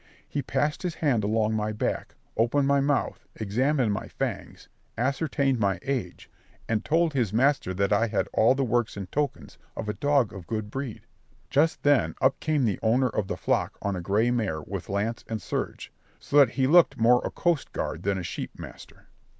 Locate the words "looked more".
16.65-17.21